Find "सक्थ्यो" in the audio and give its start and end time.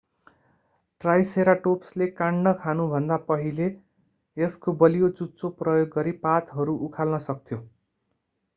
7.23-7.63